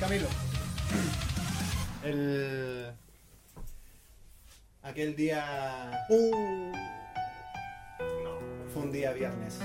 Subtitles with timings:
[0.00, 0.26] Camilo.
[2.02, 2.90] El.
[4.82, 6.06] Aquel día.
[6.08, 6.72] Uh,
[8.72, 9.58] Fue un día viernes.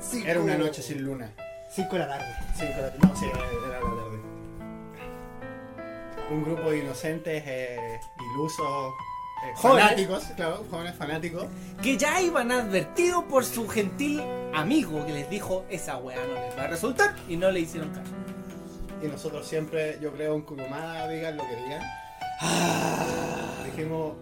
[0.00, 1.32] cinco- Era una noche sin luna.
[1.74, 2.26] 5 de la tarde.
[2.54, 4.20] Cinco de la- No, sí, era la tarde.
[6.30, 7.98] Un grupo de inocentes, eh,
[8.32, 8.92] ilusos,
[9.44, 9.84] eh, Jóvenes.
[9.84, 11.46] fanáticos, claro, jóvenes fanáticos.
[11.82, 14.22] Que ya iban advertidos por su gentil
[14.54, 17.90] amigo que les dijo esa weá no les va a resultar y no le hicieron
[17.90, 18.12] caso.
[19.04, 21.82] Y nosotros siempre, yo creo, en Cucumada digan lo que digan.
[23.64, 24.14] Dijimos,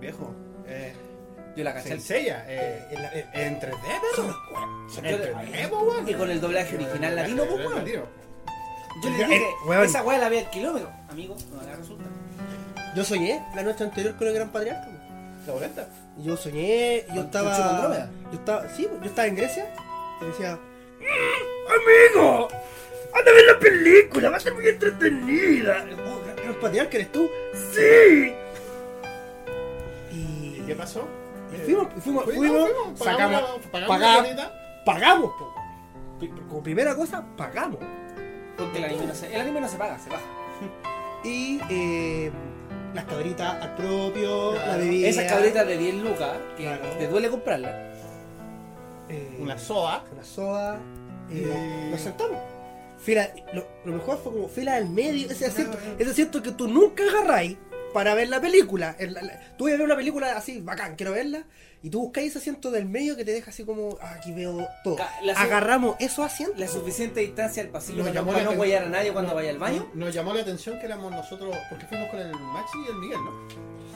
[0.00, 0.34] viejo,
[0.66, 0.94] eh,
[1.56, 3.76] Yo la caché sencilla, eh, En la- en- en 3D,
[4.16, 4.28] pero.
[5.04, 6.08] En 3D, po, weón.
[6.08, 7.84] Y con el doblaje original latino, pues, weón.
[7.84, 9.84] Yo le Eh, dije, weón.
[9.84, 10.90] esa weá la vi al kilómetro.
[11.10, 12.06] Amigo, no le va a resultar.
[12.94, 14.88] Yo soñé la noche anterior con el gran patriarca.
[15.46, 15.88] La boleta.
[16.18, 18.08] Yo soñé, yo ¿Con estaba.
[18.30, 19.66] Yo estaba, sí, yo estaba en Grecia
[20.20, 20.58] y decía.
[21.68, 22.48] ¡Amigo!
[23.14, 24.30] ¡Anda a ver la película!
[24.30, 25.84] ¡Va a ser muy entretenida!
[26.06, 27.28] Oh, ¿Gran patriarca eres tú?
[27.72, 28.32] ¡Sí!
[30.12, 30.16] ¿Y
[30.58, 30.64] Y.
[30.66, 31.06] qué pasó?
[31.52, 34.52] y fuimos, y fuimos, Fuimos, fuimos, fuimos, sacamos, pagamos la- pagamos pagamos,
[34.86, 35.54] pagamos, po.
[36.48, 37.78] Como primera cosa, pagamos.
[38.56, 40.22] Porque el anime no se, el anime no se paga, se baja.
[41.24, 42.32] Y eh,
[42.94, 44.72] las cabritas al propio, Claro.
[44.72, 45.08] la bebida.
[45.08, 46.82] Esas cabritas de 10 lucas, que Claro.
[46.98, 47.72] te duele comprarlas.
[49.08, 50.02] eh, Una soda.
[50.12, 50.80] una soda.
[51.30, 52.38] eh, Y- Nos sentamos.
[53.04, 56.68] Fila, lo, lo mejor fue como fila del medio, ese asiento, ese asiento que tú
[56.68, 57.56] nunca agarráis
[57.92, 58.94] para ver la película.
[58.98, 61.44] El- la- la- tú vas a ver una película así, bacán, quiero verla,
[61.82, 64.66] y tú buscáis ese asiento del medio que te deja así como, ah, aquí veo
[64.84, 64.96] todo.
[65.22, 66.58] La- Agarramos esos asientos.
[66.60, 69.50] La suficiente distancia al pasillo Nos para llamó no- no huellar a nadie cuando vaya
[69.50, 69.80] al baño.
[69.88, 72.96] Nos, nos llamó la atención que éramos nosotros, porque fuimos con el Maxi y el
[72.98, 73.48] Miguel, ¿no?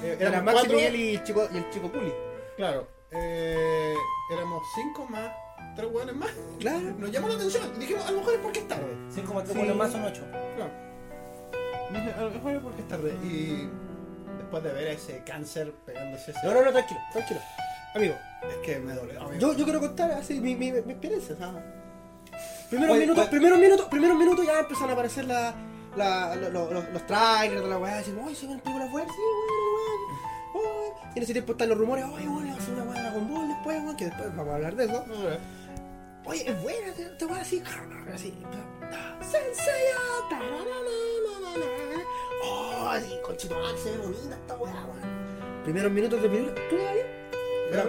[0.05, 2.13] Eh, Era éramos Maxi cuatro- Miguel y el chico, y el chico Puli.
[2.57, 2.89] Claro.
[3.13, 3.95] eh,
[4.33, 5.31] éramos cinco más,
[5.75, 6.31] tres hueones más.
[6.61, 6.95] Claro.
[6.99, 7.71] Nos llamó la atención.
[7.77, 8.97] Y dijimos, a lo mejor es porque es tarde.
[9.11, 9.53] 5 Sí.
[9.53, 9.59] sí.
[9.75, 10.23] más son 8.
[10.57, 10.71] Claro.
[12.19, 13.15] A lo mejor es porque es tarde.
[13.23, 13.69] Y
[14.39, 16.41] después de ver ese cáncer pegándose ese.
[16.47, 17.41] No, no, no, tranquilo, tranquilo.
[17.95, 18.15] Amigo,
[18.51, 19.21] Es que me dolió.
[19.23, 19.39] amigo.
[19.39, 21.65] yo, yo quiero contar así mi, mi, mi experiencia, sea,
[22.69, 23.31] Primeros Oye, minutos, oye.
[23.31, 25.55] primeros minutos, primeros minutos ya empiezan a aparecer la,
[25.97, 29.15] la, lo- lo- los, los trailers de la weá, decimos, oye, se ven películas buenas,
[29.15, 29.21] sí,
[30.55, 30.93] weón, weón.
[31.15, 33.03] Y en ese tiempo están los rumores, oye, weón, va a hacer una weá de
[33.03, 35.05] Dragon Ball después, weón, que después vamos a hablar de eso.
[36.25, 37.63] Oye, es buena, te, te voy a decir,
[38.13, 38.35] así,
[39.21, 39.85] Sensei,
[42.45, 45.63] oh, así, conchito, madre, se ve bonita esta weá, weón.
[45.65, 47.85] Primeros minutos de película, ¿tú la.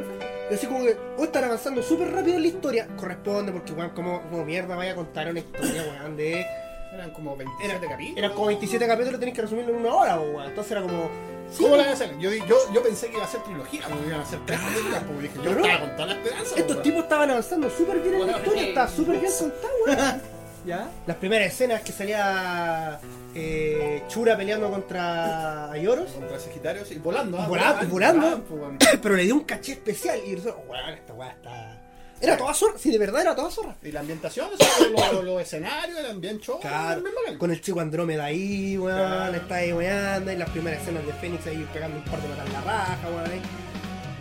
[0.50, 3.92] Y así como que, o están avanzando súper rápido en la historia, corresponde, porque weón,
[3.92, 6.46] como, como mierda vaya a contar una historia, weón, de...
[6.94, 8.18] Eran como 27 capítulos.
[8.18, 10.46] Eran como 27 capítulos, tenés que resumirlo en una hora, weón.
[10.46, 11.10] Entonces era como...
[11.52, 12.18] sí, ¿Cómo la iban a hacer?
[12.18, 15.04] Yo, yo, yo pensé que iba a ser trilogía, porque iban a ser tres películas,
[15.06, 16.56] porque dije, yo estaba con toda la esperanza.
[16.56, 16.84] Estos weón.
[16.84, 18.68] tipos estaban avanzando súper bien en la historia, sí.
[18.70, 20.22] estaba súper bien contada, weón.
[20.66, 20.90] ¿Ya?
[21.06, 23.00] Las primeras escenas que salía
[23.34, 27.38] eh, Chura peleando contra Ayoros, Contra Sagitarios y volando.
[27.40, 28.44] ah, Volando, volando.
[28.44, 28.78] pues, weón.
[29.02, 31.82] pero le dio un caché especial y nosotros, weón, esta weá está...
[32.20, 33.76] Era toda zorra, sí, de verdad era toda zorra.
[33.84, 36.62] Y la ambientación, los, los- los escenarios eran bien chocos.
[36.62, 37.04] Claro,
[37.38, 39.34] con el chico Andrómeda ahí, weón, Claro.
[39.36, 42.50] está ahí weando, y las primeras escenas de Fénix ahí pegando un par de matar
[42.50, 43.42] la raja, weón, ahí.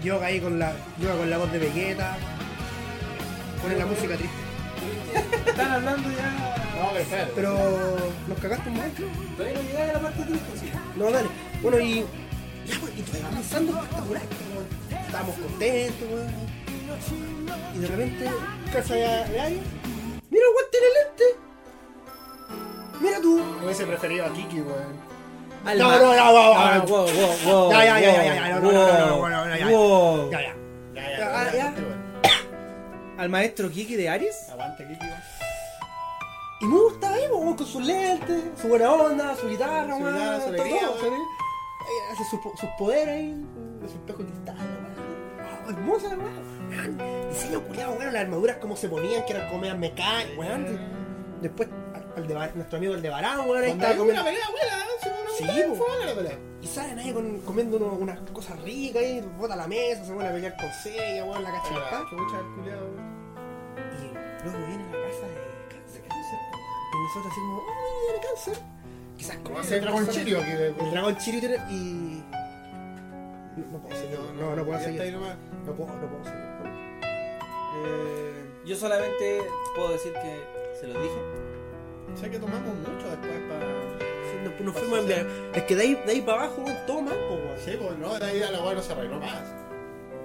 [0.02, 2.16] Yoga ahí con la, yoga con la voz de Vegeta.
[3.62, 4.36] Ponen la música triste.
[5.46, 6.30] Están hablando ya.
[6.78, 7.32] No, pero espérate.
[7.34, 7.96] Pero
[8.28, 9.02] nos cagaste un momento.
[9.36, 10.70] Todavía no llegáis a la parte triste, sí.
[10.96, 11.28] No, dale.
[11.62, 12.00] Bueno, y.
[12.66, 14.22] Ya, pues, y todo avanzando espectacular,
[14.54, 15.02] weón.
[15.06, 16.65] Estábamos contentos, weón.
[17.74, 18.30] Y de repente,
[18.72, 19.62] casa de, Aria.
[20.30, 21.24] Mira, weón tiene lente.
[23.00, 23.42] Mira tú.
[23.62, 25.06] Hubiese preferido a Kiki, weón.
[25.64, 26.86] No, no, no,
[27.44, 27.70] no.
[27.72, 30.54] Ya, ya, ya, ya, ya, no, no, no, ya.
[30.94, 31.74] Ya, ya.
[33.18, 34.48] Al maestro Kiki de Aries.
[34.50, 35.06] Aguante, Kiki.
[36.60, 40.54] Y Mu estaba ahí, con sus lentes, su buena onda, su guitarra, Su guitarra, su
[42.12, 43.44] Hace sus sus poderes ahí,
[43.80, 44.56] de su espejo de cristal.
[45.66, 46.55] Oh, hermosa la.
[46.76, 50.78] Weón, Diseño culiado, weón, las armaduras como se ponían, que eran como medias mecánicas, weón.
[51.40, 51.68] Después,
[52.16, 54.22] al de, nuestro amigo el de Barán, weón, ahí estaba comiendo.
[56.06, 56.38] la pelea.
[56.62, 60.26] Y salen ahí con- comiendo uno- unas cosas ricas ahí, bota la mesa, se van
[60.26, 60.72] a pelear con
[61.26, 62.06] weón, la cacha de el.
[64.02, 66.02] Y luego viene la casa de cáncer.
[66.02, 66.36] ¿Qué dice?
[66.92, 68.58] Y nosotros así como, ¡ay, viene cáncer!
[69.18, 72.22] Quizás como dragón chirio El dragón chirio tiene- y.
[73.72, 74.18] No, puedo seguir.
[74.38, 75.00] No, no puedo seguir.
[75.66, 76.45] No puedo, no puedo seguir.
[77.86, 79.42] Eh, Yo solamente
[79.74, 81.18] puedo decir que se lo dije.
[82.14, 83.66] sé que tomamos mucho después para.
[84.30, 85.10] Sí, nos, nos fuimos.
[85.54, 87.58] Es que de ahí, de ahí para abajo, weón, todo mal, po, weón.
[87.64, 89.42] Sí, pues no, de ahí a la weá no se arregló más.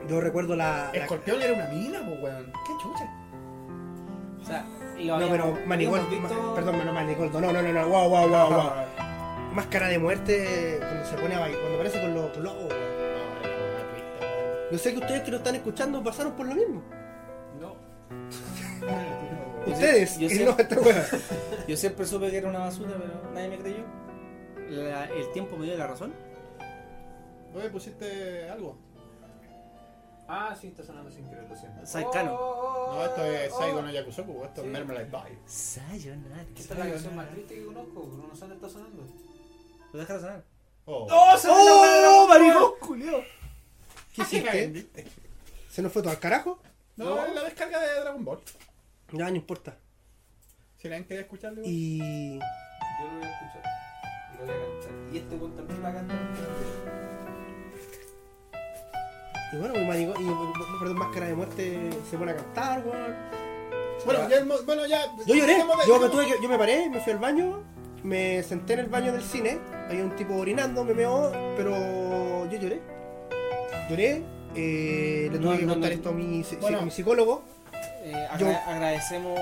[0.07, 0.89] Yo recuerdo la.
[0.93, 2.45] la- Escorpión era una mina, pues weón.
[2.45, 3.05] Qué chucha.
[4.41, 4.65] O sea,
[4.97, 6.07] lo No, pero Manigoldo.
[6.09, 7.39] visto- Perdón, no, Manigoldo.
[7.41, 7.87] No, no, no, no.
[7.87, 8.71] Wow, wow, wow, wow.
[9.53, 12.71] Máscara de muerte cuando se pone a bailar, cuando aparece con los globos, weón.
[12.71, 14.71] No, era una triste, weón.
[14.71, 16.81] Yo sé que ustedes que lo están escuchando pasaron por lo mismo.
[19.81, 19.87] No.
[19.87, 21.67] Yo Ustedes, sé- yo y sé- no.
[21.67, 23.83] Yo siempre supe que era una basura, pero nadie me creyó.
[24.69, 26.13] La- el tiempo me dio la razón.
[27.55, 28.77] Oye, pusiste algo.
[30.27, 31.85] Ah, sí, está sonando sin querer, lo siento.
[31.85, 32.33] Saikano.
[32.35, 34.67] Oh, No, esto es oh, Saigo no Yakusoku, esto Sí.
[34.67, 35.37] es Marmalade Bye.
[35.45, 36.45] Sayonara.
[36.57, 39.03] Esta es la canción más triste que conozco, Bruno Sand está sonando.
[39.91, 40.43] Lo deja de sonar.
[40.85, 41.07] Oh.
[41.11, 43.21] ¡Oh, maricón, culiao!
[44.15, 45.05] ¿Qué hiciste?
[45.69, 46.59] ¿Se nos fue todo al carajo?
[46.95, 47.25] No, No.
[47.25, 48.39] es la descarga de Dragon Ball.
[49.11, 49.77] Ya, no importa.
[50.77, 51.59] Si alguien quiere escucharlo.
[51.61, 51.73] igual.
[51.73, 52.39] Y.
[52.39, 53.63] Yo lo voy a escuchar.
[54.33, 54.91] Y lo voy a cantar.
[55.13, 56.17] Y este weón también va a cantar.
[59.53, 63.15] Y bueno, mi marico, y perdón, máscara de muerte se pone a cantar, weón.
[64.05, 65.01] Bueno, ya, hemos- bueno, ya.
[65.27, 65.57] Yo lloré,
[65.87, 67.61] yo me, tuve que, yo me paré, me fui al baño,
[68.03, 69.59] me senté en el baño del cine,
[69.89, 72.81] había un tipo orinando, me meó, pero yo lloré.
[73.89, 74.23] Lloré,
[74.55, 75.95] eh, le tuve No, que no, contar no.
[75.97, 76.79] esto a mi, Bueno.
[76.79, 77.43] a mi psicólogo,
[78.03, 79.39] Eh, Yo- agradecemos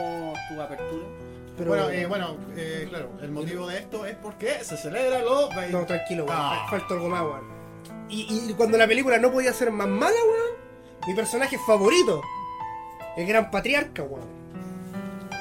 [0.49, 1.05] tu apertura.
[1.57, 1.69] pero...
[1.69, 5.85] Bueno, eh, bueno, eh, claro, el motivo de esto es porque se celebra los No,
[5.85, 6.67] tranquilo, weón, Ah.
[6.69, 7.59] falta algo más, weón.
[8.09, 10.57] Y, y cuando la película no podía ser más mala, weón,
[11.07, 12.21] mi personaje favorito,
[13.17, 14.27] el gran patriarca, weón,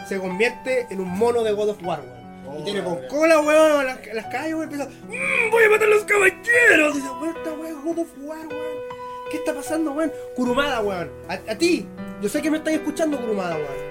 [0.09, 2.19] se convierte en un mono de God of War, weón.
[2.51, 5.87] Oh, y tiene con cola, weón, las, las calles, weón, empieza, "Mm, voy a matar
[5.89, 6.95] a los caballeros.
[6.95, 8.98] Dice, weón, esta weón es God of War, weón.
[9.31, 10.13] ¿Qué está pasando, weón?
[10.37, 11.11] Kurumada, weón.
[11.29, 11.87] A, a ti,
[12.21, 13.89] yo sé que me estáis escuchando, Kurumada, weón.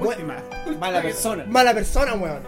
[0.00, 0.36] Última.
[0.80, 1.44] Mala persona.
[1.46, 2.40] Mala persona, weón.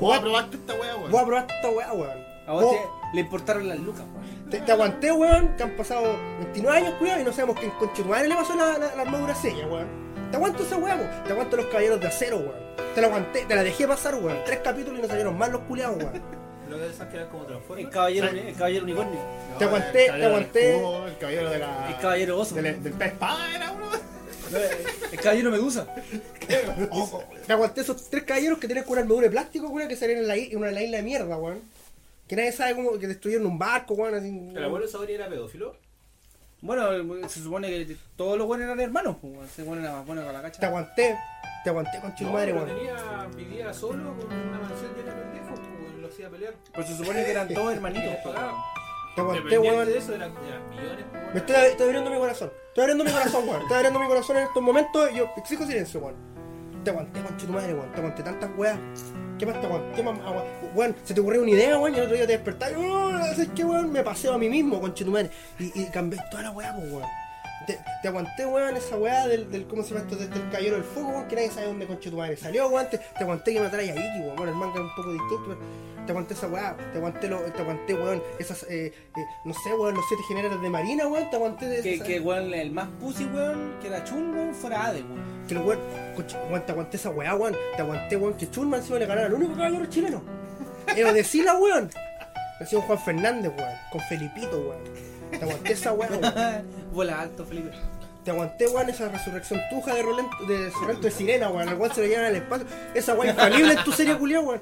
[0.00, 1.10] Voy a probarte esta wea, weón.
[1.10, 2.24] Voy a probar esta weá, weón.
[2.46, 4.50] A vos Vos- te- le importaron las lucas, weón.
[4.50, 8.28] Te, te aguanté, weón, que han pasado 29 años, cuidado, y no sabemos quién madre
[8.28, 9.86] le pasó la, la, la armadura sella, weón.
[10.30, 11.24] Te aguanto esa weá, weón.
[11.24, 12.70] Te aguanto los caballeros de acero, weón.
[12.94, 14.38] Te la aguanté, te la dejé pasar, weón.
[14.46, 16.22] Tres capítulos y no salieron más los culiados, weón.
[16.70, 17.90] Lo que quedan como El Transformers.
[17.90, 19.20] caballero, el caballero unicornio.
[19.52, 20.74] No, te aguanté, el te aguanté.
[20.74, 21.88] escudo, El caballero de la.
[21.90, 22.54] El caballero oso.
[22.54, 23.86] Del, del pez espada era uno.
[25.12, 25.86] El caballero medusa.
[27.46, 30.18] Te aguanté esos tres caballeros que tenían con una armadura de plástico, weón, que salían
[30.20, 31.60] en la, en una la isla de mierda, weón.
[32.26, 34.28] Que nadie sabe cómo que destruyeron un barco, weón, así.
[34.56, 35.76] ¿El abuelo Saori era pedófilo?
[36.62, 39.48] Bueno, se supone que todos los buenos eran hermanos, pues, weón.
[39.48, 40.66] Se ponen más con la Te cacha.
[40.66, 41.16] aguanté,
[41.64, 42.66] te aguanté con tu No, madre, weón.
[42.66, 45.49] tenía, vivía solo con una mansión llena de pendejos,
[46.10, 46.54] pues, lo hacía pelear.
[46.74, 48.14] Pues se supone que eran todos hermanitos.
[49.14, 49.86] Te aguanté, weón.
[49.86, 52.52] de eso, eran, eran millones, pues, Me estoy, estoy abriendo mi corazón.
[52.68, 53.62] Estoy abriendo mi corazón, weón.
[53.62, 56.14] Estoy abriendo mi corazón en estos momentos y yo exijo silencio, weón.
[56.84, 57.92] Te aguanté, con tu madre, weón.
[57.92, 58.78] Te aguanté tantas weas.
[59.38, 59.96] ¿Qué más te aguanté?
[59.96, 62.32] ¿Qué más agua- Weón, se te ocurrió una idea, weón, y el otro día te
[62.34, 63.90] despertás y, oh, ¿sabes qué, weón?
[63.90, 65.30] Me paseo a mí mismo, con tu madre.
[65.58, 67.04] Y, y cambié toda la wea, pues, weón.
[67.70, 70.16] Te, te aguanté, weón, esa weá del, del, ¿cómo se llama esto?
[70.16, 72.90] Del, del caballero del fuego, weón, que nadie sabe dónde conche tu madre salió, weón.
[72.90, 74.36] Te, te aguanté que mataras a Iki, weón.
[74.36, 75.58] Bueno, el manga es un poco distinto, pero
[76.06, 76.76] te aguanté esa weá.
[76.92, 78.86] Te aguanté, lo, te aguanté, weón, esas, eh,
[79.16, 81.30] eh, no sé, weón, los siete generales de marina, weón.
[81.30, 84.86] Te aguanté de Que, que weón, el más pussy, weón, que era Chun, weón, fuera
[84.86, 85.46] Ade, weón.
[85.46, 85.78] que el weón,
[86.16, 87.56] conche, weón, te aguanté esa weá, weón.
[87.76, 90.22] Te aguanté, weón, que Chulma encima le ganara al único caballero chileno.
[90.96, 91.88] Era de Sila, weón.
[92.58, 93.74] Nació un Juan Fernández, weón.
[93.92, 95.09] Con Felipito, weón.
[95.40, 96.22] Te aguanté esa weá, weón.
[96.92, 97.70] Vuela alto, Felipe.
[98.24, 101.68] Te aguanté, weón, esa resurrección tuja de Rolento de, Sorrento de Sirena, weón.
[101.68, 102.66] El weón se lo llevan al espacio.
[102.94, 104.60] Esa weá infalible en tu serie culiada, weón.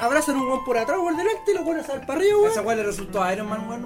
[0.00, 2.54] Abrazan un weón por atrás, weón, delante y lo pones al para arriba, A esa
[2.60, 2.66] weón.
[2.66, 3.84] weón le resultó a Iron Man, weón.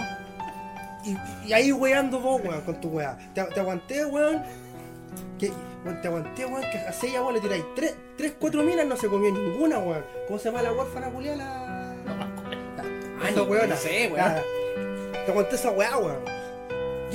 [1.07, 1.17] Y,
[1.49, 3.17] y ahí weando vos, weón, con tu weá.
[3.35, 4.43] Te, te aguanté, weón.
[5.39, 5.51] Que,
[5.85, 8.97] weón, te aguanté, weón, que a Sella, weón, le tiráis tres, tres, cuatro minas, no
[8.97, 10.05] se comió ninguna, weón.
[10.27, 11.37] ¿Cómo se llama la huérfana culiada?
[11.39, 11.95] La...
[13.23, 13.67] Ay, Esa weona.
[13.69, 14.17] no sé, weón.
[14.17, 14.43] Ya.
[15.25, 16.34] Te aguanté esa weá, weón.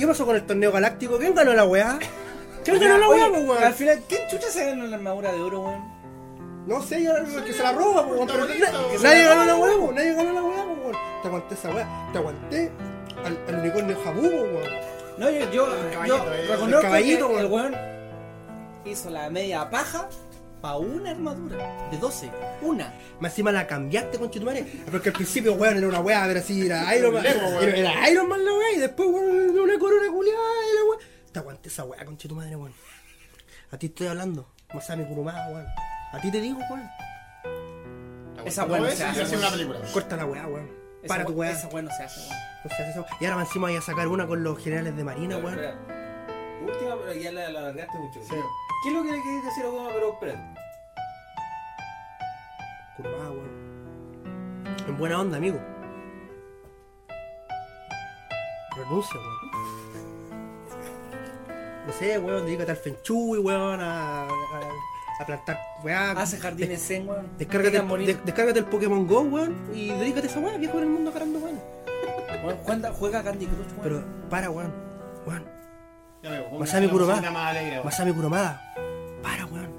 [0.00, 1.18] ¿Qué pasó con el torneo galáctico?
[1.18, 1.98] ¿Quién ganó la weá?
[2.64, 3.62] ¿Quién ganó la weá, pues, weón?
[3.62, 5.84] Al final, ¿quién chucha se ganó la armadura de oro, weón?
[6.66, 8.26] No sé, ya el que se la roba, pues, weón.
[8.26, 8.98] pero na-.
[9.02, 10.96] Nadie ganó la weá, pues, nadie ganó la weá, pues, weón.
[11.20, 12.08] Te aguanté esa weá.
[12.12, 12.72] Te aguanté
[13.26, 14.70] al, al unicornio jabú, pues, weón.
[15.18, 17.72] No, yo, yo, El yo caballito, eh, reconozco el caballito, que el weón.
[17.72, 17.90] weón
[18.86, 20.08] hizo la media paja
[20.60, 22.30] pa' una armadura de 12.
[22.62, 22.92] Una.
[23.20, 24.64] Más encima la cambiaste con Chitumare.
[24.90, 27.24] Porque al principio, weón, era una weá, pero así era Iron Man.
[27.26, 30.98] Era, era Iron Man la weá, y después, weón, una corona culiada y la weá.
[31.32, 32.74] Te aguanté esa weá con Chitumare, weón.
[33.70, 34.48] A ti estoy hablando.
[34.74, 35.66] Masami Kurumada, weón.
[36.12, 36.88] A ti te digo, weón.
[38.44, 39.80] Esa weá no se hace, una película.
[39.92, 40.70] Corta la weá, weón.
[41.06, 41.52] Para tu weá.
[41.52, 42.38] Esa weón no se hace, weón.
[42.64, 43.10] No se hace esa weá.
[43.20, 45.99] Y ahora más encima voy a sacar una con los generales de Marina, weón.
[46.64, 48.20] Última, pero ya la, la alargaste mucho.
[48.22, 48.34] Sí.
[48.82, 49.90] ¿Qué es lo que le querés decir a Obama?
[49.94, 50.54] Pero espera.
[52.96, 53.60] Kurumada, weón.
[54.88, 55.58] En buena onda, amigo.
[58.76, 59.50] Renuncia, weón.
[61.86, 64.28] no sé, weón, dedícate al Feng Shui, weón, a, a,
[65.20, 66.18] a plantar, weón.
[66.18, 67.28] Hace jardines zen, weón.
[67.38, 70.90] Descárgate, el- descárgate el Pokémon Go, weón, y dedícate a esa weá, viejo en el
[70.90, 71.58] mundo carando weón.
[72.44, 73.82] Weón, juega, juega Candy Crush, weón.
[73.82, 74.89] Pero, para, weón, weón.
[76.60, 77.24] Masami weón.
[77.84, 78.74] Masami Kurumada,
[79.22, 79.70] para, weón,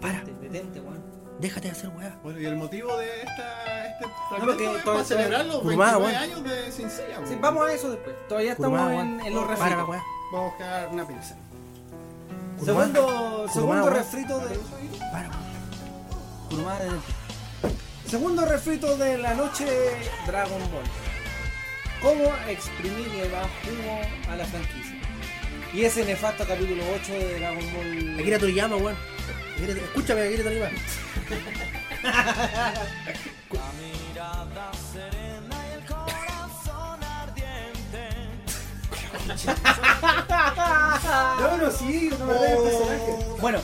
[0.00, 1.02] para, Detente, weón.
[1.40, 2.16] déjate de hacer weá.
[2.22, 6.06] Bueno, y el motivo de esta, este porque fragmento es para celebrar los Kurumada, 29
[6.06, 6.22] weón.
[6.22, 8.14] años de Senseiya, Sí, vamos a eso después.
[8.28, 9.88] Todavía estamos en, los Para la refritos.
[9.88, 10.02] weá.
[10.32, 11.04] Vamos a buscar una.
[11.04, 11.36] Kurumada.
[12.64, 14.58] Segundo, segundo Kurumada, refrito de.
[15.12, 15.30] Para.
[16.50, 16.84] Kurumada.
[18.06, 19.66] Segundo refrito de la noche
[20.26, 20.84] Dragon Ball.
[22.00, 24.94] ¿Cómo exprimirle más jugo a la franquicia?
[25.72, 28.20] Y ese nefasto capítulo 8 de Dragon Ball.
[28.20, 28.96] Akira Toriyama, weón.
[29.84, 30.78] Escúchame, Akira Toriyama.
[41.40, 43.16] No, no, sí, no me da el personaje.
[43.40, 43.58] Bueno,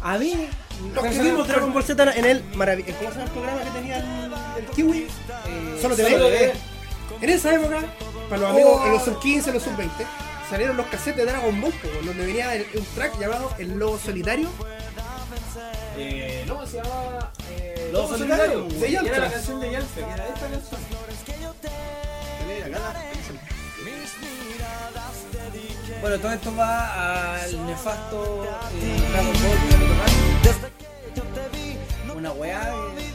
[0.00, 0.48] a mí.
[0.94, 2.98] Los que vimos Dragon Ball Z en el maravilloso.
[2.98, 4.32] ¿Cómo se llama el programa que tenía el,
[4.64, 4.98] el Kiwi?
[5.02, 6.26] eh, Solo te Solo.
[6.28, 6.52] TV.
[7.22, 7.80] En esa época,
[8.28, 10.04] para los amigos, en los sub 15, los sub 20,
[10.48, 11.72] salieron los cassettes de Dragon Ball,
[12.04, 14.48] donde venía el- un track llamado El Lobo Solitario.
[15.98, 17.32] Eh, no, se llamaba.
[17.50, 19.02] Eh, Lobo Lobo Solitario, Solitario.
[19.02, 20.80] de Era la canción de Yalta, que era esta canción.
[26.00, 28.48] Bueno, todo esto va al nefasto eh,
[29.12, 29.58] Dragon Ball.
[32.16, 32.60] Una weá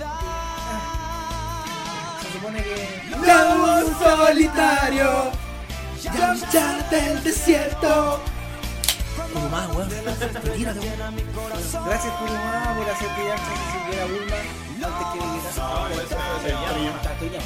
[0.05, 1.63] ah,
[2.21, 3.01] Se supone que.
[3.11, 5.31] Lobo Solitario,
[6.39, 8.21] Yamcha del desierto.
[9.33, 9.89] Como más, weón.
[9.89, 11.15] Retírate, weón.
[11.85, 14.37] Gracias Kurumada por hacer que Yamcha se sintiera Bulma
[14.83, 15.19] antes que
[15.93, 17.15] Vegeta.
[17.19, 17.41] Toriyama.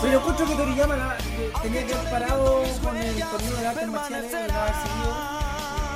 [0.00, 1.16] Pero encuentro que Toriyama la-
[1.62, 5.10] tenía que haber parado con el torneo de artes marciales y no haber seguido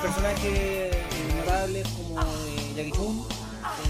[0.02, 1.04] personajes eh,
[1.36, 3.26] notables como eh, Jackie Chun,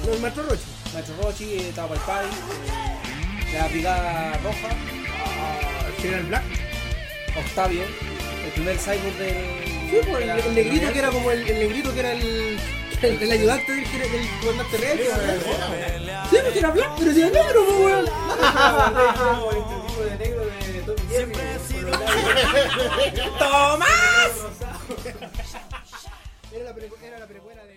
[0.06, 0.62] No, el maestro Rochi.
[0.92, 4.68] Maestro Rochi, eh, Tao Pai Pai, eh, la Brigada Roja,
[5.88, 6.44] El General Black.
[7.36, 7.82] Octavio,
[8.44, 9.34] el primer cyborg del.
[9.90, 12.58] Sí, pues, de el, el negrito que era como el, el negrito que era el,
[13.02, 15.00] el, el ayudante del, del comandante Red.
[16.30, 18.06] Sí, pues era Black, pero era negro, pues, weón.
[19.52, 21.32] El tipo de negro de Tommy Jerry.
[23.38, 24.32] ¡Tomás!
[26.52, 27.71] Era la, pre- era la precuela de.